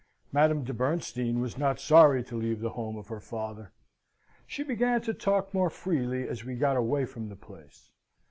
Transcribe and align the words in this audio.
Madame 0.31 0.63
de 0.63 0.73
Bernstein 0.73 1.39
was 1.41 1.59
not 1.59 1.79
sorry 1.79 2.23
to 2.23 2.35
leave 2.35 2.59
the 2.59 2.71
home 2.71 2.97
of 2.97 3.09
her 3.09 3.19
father. 3.19 3.71
She 4.47 4.63
began 4.63 4.99
to 5.03 5.13
talk 5.13 5.53
more 5.53 5.69
freely 5.69 6.27
as 6.27 6.43
we 6.43 6.55
got 6.55 6.75
away 6.75 7.05
from 7.05 7.29
the 7.29 7.35
place. 7.35 7.91